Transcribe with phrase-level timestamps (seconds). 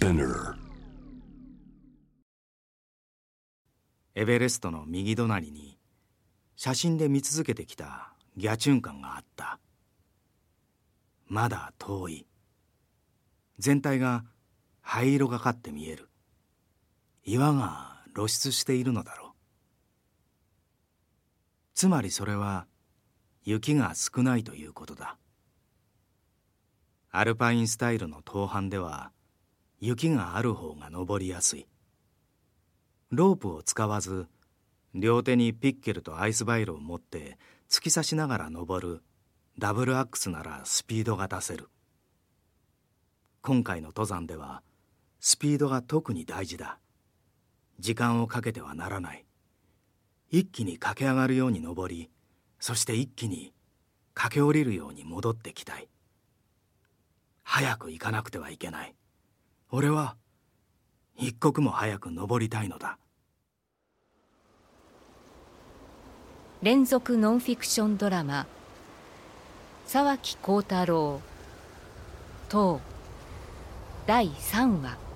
[0.00, 0.54] Spinner
[4.14, 5.78] エベレストの右隣に
[6.56, 9.60] 写真で見続けてきたギャチュン館があった。
[11.26, 12.26] まだ遠い。
[13.58, 14.24] 全体が
[14.80, 16.08] 灰色がかって見える。
[17.22, 19.30] 岩が露出しているのだろう。
[21.74, 22.66] つまりそれは
[23.44, 25.18] 雪が少ないということだ。
[27.10, 29.12] アルパインスタイルの登攀では
[29.80, 31.66] 雪がある方が登りやすい。
[33.10, 34.28] ロープを使わず
[34.94, 37.38] 両手にピッケルとアイスバイルを持って
[37.68, 39.02] 突き刺しながら登る
[39.58, 41.68] ダブルアックスならスピードが出せる。
[43.40, 44.62] 今回の登山では
[45.18, 46.78] スピードが特に大事だ。
[47.78, 49.24] 時間をかけてはならない。
[50.28, 52.10] 一気に駆け上がるように登り
[52.58, 53.54] そして一気に
[54.12, 55.88] 駆け下りるように戻ってきたい。
[57.42, 58.94] 早く行かなくてはいけない。
[59.72, 60.16] 俺は
[61.16, 62.98] 一刻も早く登りたいのだ。
[66.62, 68.46] 連続ノンフィクションドラマ
[69.86, 71.20] 沢木幸太郎
[72.48, 72.80] 等
[74.06, 75.09] 第3話。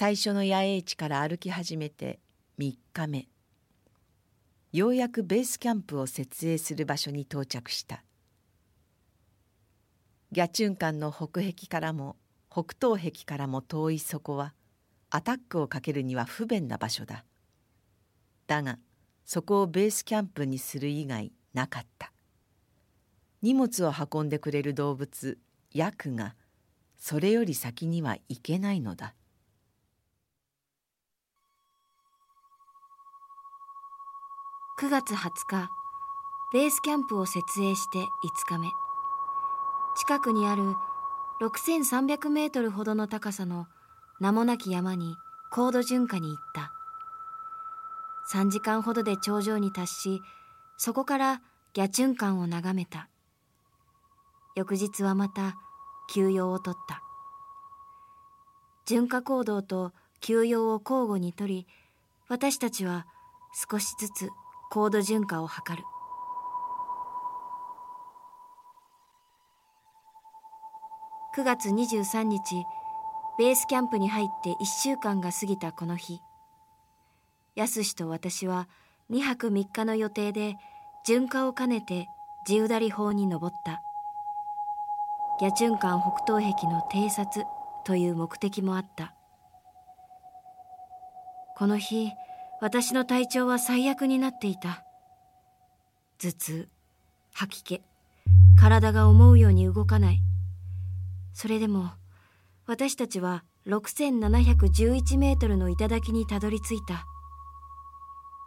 [0.00, 2.20] 最初の野営地から歩き始めて
[2.60, 3.26] 3日目。
[4.70, 8.04] ようやくベースキャンプを設営する場所に到着した。
[10.30, 12.14] ギャチュンカンの北壁からも
[12.48, 14.54] 北東壁からも遠いそこは
[15.10, 17.24] アタックをかけるには不便な場所だ。
[18.46, 18.78] だが
[19.24, 22.12] そこをベースキャンプにする以外なかった。
[23.42, 25.38] 荷物を運んでくれる動物
[25.74, 26.36] ヤクが
[26.96, 29.16] それより先には行けないのだ。
[34.80, 35.70] 9月20日
[36.52, 38.04] ベースキャンプを設営して5
[38.46, 38.68] 日目。
[39.96, 40.62] 近くにある
[41.40, 43.66] 6300メートルほどの高さの
[44.20, 45.16] 名もなき山に
[45.50, 46.72] 高度巡化に行った。
[48.32, 50.22] 3時間ほどで頂上に達し
[50.76, 53.08] そこからギャチュン館を眺めた。
[54.54, 55.56] 翌日はまた
[56.08, 57.02] 休養をとった。
[58.86, 61.66] 巡化行動と休養を交互にとり
[62.28, 63.08] 私たちは
[63.68, 64.30] 少しずつ
[64.70, 65.82] 高度循化を図る。
[71.34, 72.66] 9月23日
[73.38, 76.20] ベースキャンプに入って1週間が過ぎたこの日。
[77.66, 78.68] すしと私は
[79.10, 80.56] 2泊3日の予定で
[81.06, 82.08] 巡化を兼ねて
[82.44, 83.80] 地ウダリ峰に登った。
[85.40, 87.46] ギャチュンカン北東壁の偵察
[87.84, 89.14] という目的もあった。
[91.56, 92.12] この日
[92.60, 94.82] 私の体調は最悪になっていた。
[96.18, 96.68] 頭痛
[97.32, 97.82] 吐き気
[98.58, 100.20] 体が思うように動かない。
[101.32, 101.90] それでも
[102.66, 107.06] 私たちは6711メートルの頂にたどり着いた。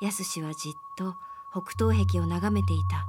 [0.00, 1.14] 安氏はじっと
[1.52, 3.04] 北東壁を眺めていた。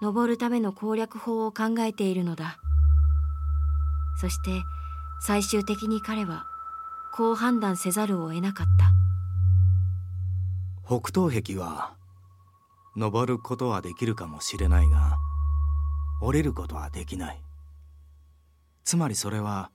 [0.00, 2.58] 登るための攻略法を考えているのだ。
[4.20, 4.62] そして
[5.20, 6.46] 最終的に彼は
[7.16, 8.90] こう判断せざるを得なかった。
[10.84, 11.94] 北東壁は
[12.96, 15.16] 登ることはできるかもしれないが
[16.20, 17.40] 降りることはできない。
[18.82, 19.70] つまりそれは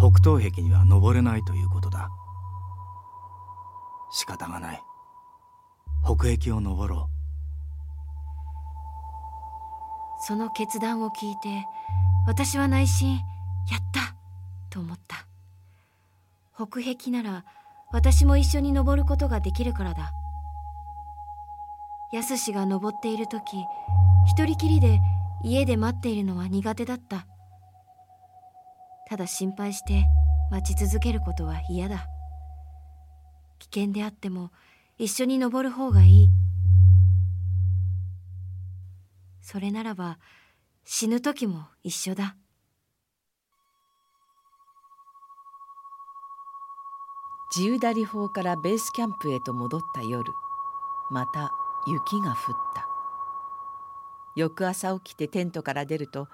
[0.00, 2.10] 北東壁には登れないということだ。
[4.10, 4.82] 仕方がない。
[6.04, 7.12] 北壁を登ろう。
[10.26, 11.64] その決断を聞いて
[12.26, 14.16] 私は内心やった
[14.70, 15.24] と思った
[16.66, 17.44] 北壁なら
[17.92, 20.12] 私も一緒に登ることができるからだ。
[22.12, 23.56] 安氏が登っている時
[24.26, 25.00] 一人きりで
[25.42, 27.26] 家で待っているのは苦手だった。
[29.08, 30.04] ただ心配して
[30.50, 32.06] 待ち続けることは嫌だ。
[33.58, 34.52] 危険であっても
[34.98, 36.30] 一緒に登る方がいい。
[39.40, 40.18] それならば
[40.84, 42.36] 死ぬ時も一緒だ。
[47.54, 50.32] 地ウダリ峰からベースキャンプへと戻った夜。
[51.10, 51.52] また
[51.86, 52.36] 雪が降っ
[52.74, 52.88] た。
[54.34, 56.28] 翌朝起きてテントから出ると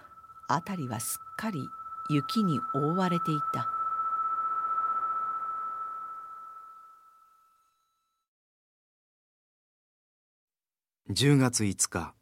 [0.49, 1.59] 辺りはすっかり
[2.09, 3.69] 雪に覆われていた。
[11.11, 12.15] 10月5日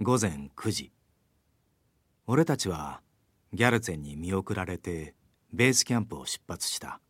[0.00, 0.92] 午前9時。
[2.28, 3.00] 俺たちは
[3.52, 5.16] ギャルツェンに見送られて
[5.52, 7.00] ベースキャンプを出発した。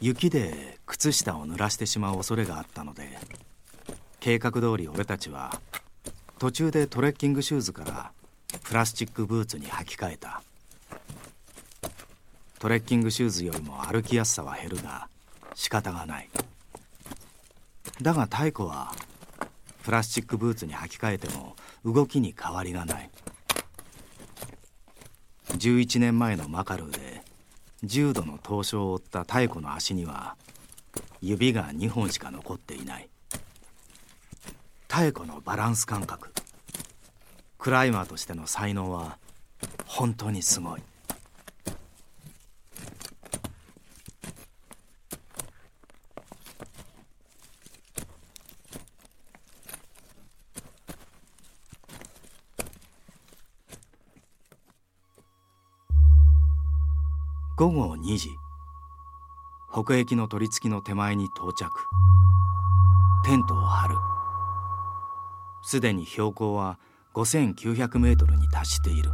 [0.00, 3.18] 雪で靴下を濡らしてしまう恐れがあったので
[4.18, 5.60] 計画通り俺たちは
[6.38, 8.12] 途中でトレッキングシューズから
[8.64, 10.42] プラスチックブーツに履き替えた。
[12.58, 15.08] トレッキングシューズよりも歩きやすさは減るが
[15.54, 16.28] 仕方がない。
[18.00, 18.92] だが妙子は
[19.82, 23.10] プラスチックブーツに履き替えても動きに変わりがない。
[25.48, 27.22] 11年前のマカルーで
[27.82, 30.36] 重度の凍傷を負った太古の足には
[31.22, 33.08] 指が2本しか残っていない。
[34.88, 36.30] 妙子のバランス感覚。
[37.58, 39.18] クライマーとしての才能は
[39.86, 40.82] 本当にすごい。
[57.60, 58.38] 午後2時。
[59.70, 61.70] 北壁の取り付きの手前に到着。
[63.22, 63.96] テントを張る。
[65.62, 66.78] すでに標高は
[67.12, 69.10] 5900メートルに達している。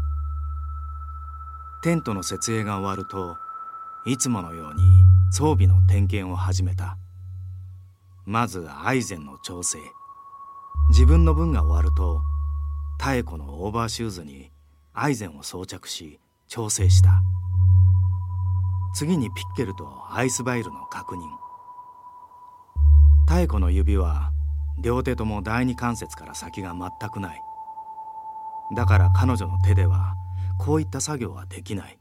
[1.83, 3.37] テントの設営が終わると
[4.09, 4.83] いつものように
[5.33, 6.99] 装備の点検を始めた。
[8.27, 9.79] まずアイゼンの調整。
[10.91, 12.21] 自分の分が終わると
[13.05, 14.53] 妙子のオーバーシューズに
[14.95, 17.25] アイゼンを装着し調整した。
[18.97, 21.21] 次にピッケルとアイスバイルの確認。
[23.29, 24.33] 妙子の指は
[24.79, 27.43] 両手とも第二関節から先が全くない。
[28.75, 30.15] だから彼女の手では
[30.59, 31.99] こういった作業はできない。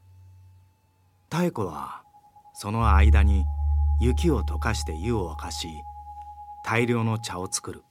[1.30, 2.02] 妙子は
[2.54, 3.44] その間に
[4.00, 5.68] 雪を溶かして湯を沸かし
[6.64, 7.84] 大量の茶を作る。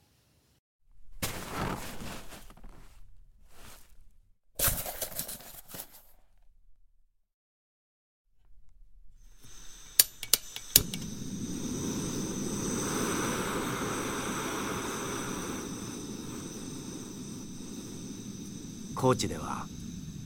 [18.96, 19.66] 高知では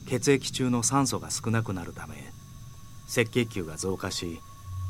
[0.07, 2.15] 血液中の酸素が少なくなるため
[3.09, 4.39] 赤血球が増加し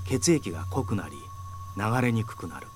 [0.08, 1.16] 血液が濃くなり
[1.76, 2.68] 流れにくくなる。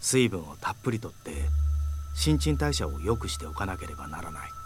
[0.00, 1.44] 水分をたっぷりとって
[2.14, 4.57] 新陳代謝を良くしておかなければならない。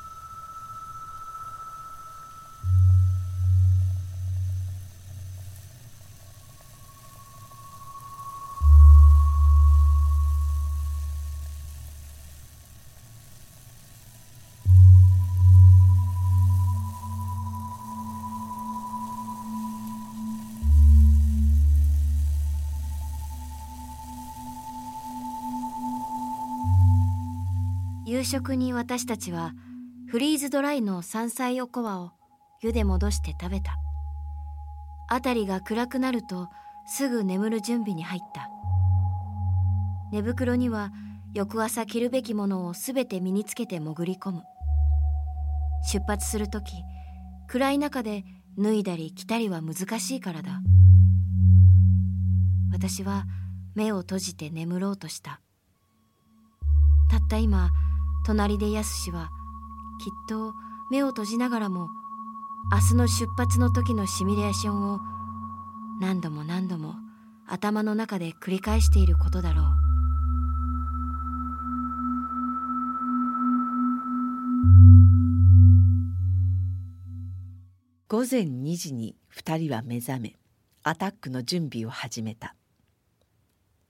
[28.22, 29.52] 夕食に私たちは
[30.06, 32.12] フリーズドライの山菜おこわを
[32.62, 33.80] 湯で戻して食べた。
[35.10, 36.48] 辺りが暗くなると
[36.86, 38.48] すぐ眠る準備に入った。
[40.12, 40.92] 寝袋には
[41.34, 44.42] 翌朝着るべきものをすべて身につけて潜り込む。
[45.92, 46.76] 出発する時
[47.48, 48.24] 暗い中で
[48.56, 50.60] 脱いだり着たりは難しいからだ。
[52.70, 53.24] 私は
[53.74, 55.40] 目を閉じて眠ろうとした。
[57.10, 57.72] たった今
[58.24, 59.30] 隣でやすしは
[59.98, 60.54] きっと
[60.90, 61.88] 目を閉じながらも
[62.70, 65.00] 明日の出発の時のシミュレーションを
[66.00, 66.94] 何度も何度も
[67.46, 69.66] 頭の中で繰り返していることだろう。
[78.08, 80.36] 午前2時に2人は目覚め
[80.82, 82.54] アタックの準備を始めた。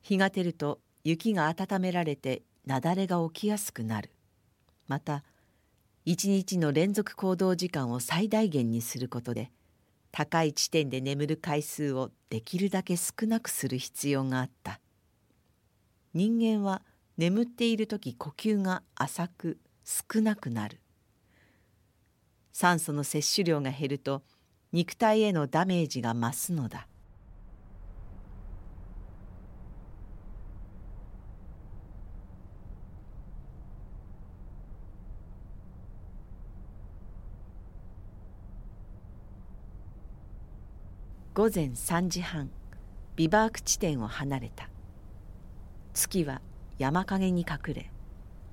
[0.01, 4.11] 日が照ると雪が温められて雪崩が起きやすくなる。
[4.89, 5.25] また
[6.05, 9.51] 一日の連続行動時間を最大限にすることで
[10.11, 14.79] 高い地点で眠る回数をできるだけ少なくする必要があった。
[16.13, 16.83] 人間は
[17.17, 20.81] 眠っている時呼吸が浅く少なくなる。
[22.53, 24.23] 酸素の摂取量が減ると
[24.73, 26.87] 肉体へのダメージが増すのだ。
[41.35, 42.51] 午前3時半
[43.17, 44.69] ビバーク地点を離れた。
[45.95, 46.43] 月は
[46.79, 47.91] 山陰に隠れ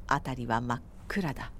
[0.08, 1.52] 辺りは真っ暗だ。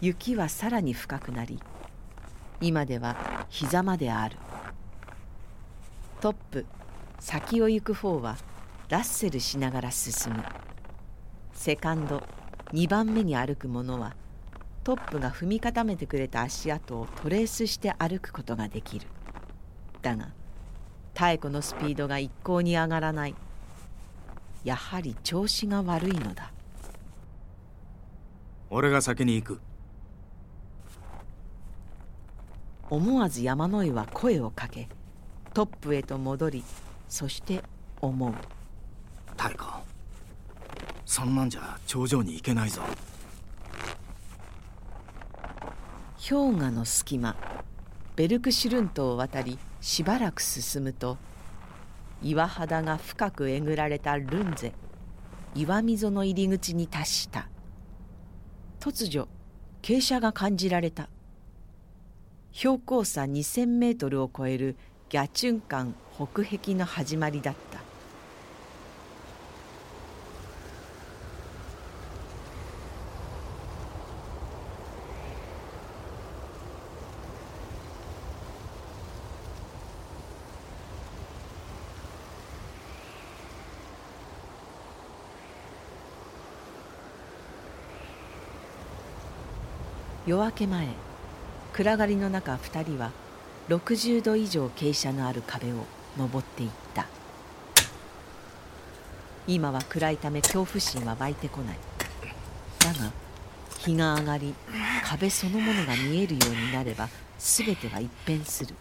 [0.00, 1.60] 雪はさらに深くなり
[2.62, 4.38] 今では膝まである。
[6.22, 6.64] トップ
[7.20, 8.38] 先を行く方は
[8.92, 10.44] ラッセルしながら進む。
[11.54, 12.22] セカンド
[12.74, 14.14] 2番目に歩く者は
[14.84, 19.06] トップが踏み固めてくれた足跡をトレースして歩くことができる。
[20.02, 20.28] だが
[21.18, 23.34] 妙子のスピードが一向に上がらない。
[24.62, 26.52] やはり調子が悪いのだ。
[28.68, 29.60] 俺が先に行く。
[32.90, 34.86] 思わず山野井は声をかけ
[35.54, 36.64] トップへと戻り
[37.08, 37.62] そして
[38.02, 38.34] 思う
[39.42, 39.64] 太子
[41.04, 42.80] そんなんじゃ頂上に行けないぞ。
[46.30, 47.34] 氷河の隙間
[48.14, 51.18] ベルクシュルントを渡りしばらく進むと
[52.22, 54.74] 岩肌が深くえぐられたルンゼ
[55.56, 57.48] 岩溝の入り口に達した。
[58.78, 59.26] 突如
[59.82, 61.08] 傾斜が感じられた。
[62.52, 64.76] 標高差2,000メートルを超える
[65.08, 67.91] ギャチュン間北壁の始まりだった。
[90.42, 90.88] 夜明け前
[91.72, 93.12] 暗がりの中2人は
[93.68, 95.84] 60度以上傾斜のある壁を
[96.18, 97.06] 登っていった。
[99.46, 101.78] 今は暗いため恐怖心は湧いてこない。
[102.80, 103.12] だが
[103.78, 104.54] 日が上がり
[105.04, 107.08] 壁そのものが見えるようになれば
[107.38, 108.74] 全ては一変する。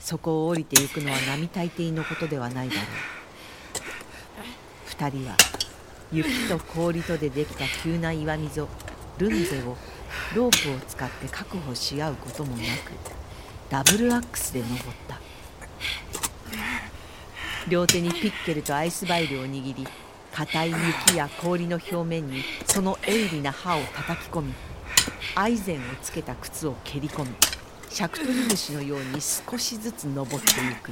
[0.00, 2.84] そこを降りてゆくのは並大抵のことではないだろう。
[4.88, 5.36] 2人は
[6.10, 8.66] 雪と氷とでできた急な岩溝
[9.18, 9.76] ルンゼを
[10.34, 12.68] ロープを使って確保し合うこともなく
[13.70, 15.18] ダブルアックスで登った。
[17.68, 19.86] 両手にピッケルとアイスバイルを握り
[20.32, 20.70] 硬い
[21.06, 24.54] 雪や氷の表面にその鋭利な刃を叩き込み
[25.34, 27.30] アイゼンをつけた靴を蹴り込み
[27.88, 30.52] シャクトリムシのように少しずつ登ってい
[30.82, 30.90] く。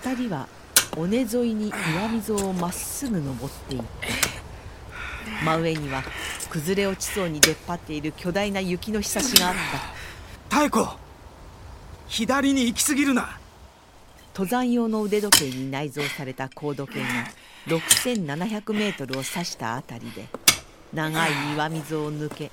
[0.00, 0.48] 2人は
[0.96, 4.31] 尾根沿いに岩溝をまっすぐ登っていった
[5.44, 6.02] 真上には
[6.50, 9.54] 崩れ落ちそうに出っ張っている巨大な雪のひさしがあっ
[10.50, 10.56] た。
[10.56, 10.96] 太子
[12.08, 13.38] 左に行き過ぎるな。
[14.34, 17.06] 登山用の腕時計に内蔵された高度計が
[17.66, 20.26] 6700メートルを指したあたりで
[20.92, 22.50] 長い岩溝を抜け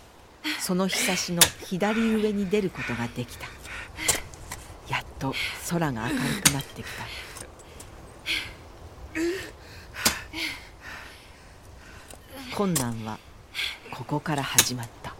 [0.59, 3.47] そのひさしの左上に出ることができた。
[4.89, 5.33] やっと
[5.69, 7.03] 空が明るくなってきた
[12.59, 13.17] 困難は
[13.89, 15.15] ここから始まった。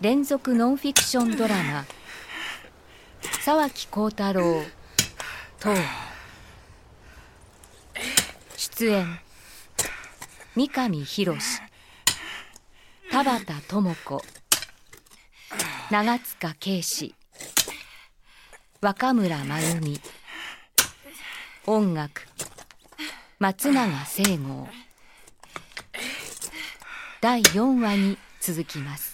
[0.00, 1.84] 連続ノンフィクションドラマ
[3.42, 4.64] 沢木耕太郎
[5.60, 5.72] 等。
[8.56, 9.20] 出演
[10.56, 11.38] 三上博
[13.12, 14.35] 田畑智子。
[15.88, 17.14] 長塚圭史。
[18.80, 20.00] 若村真由美
[21.66, 22.26] 音楽。
[23.38, 24.66] 松永聖剛
[27.20, 29.05] 第4話に続きます。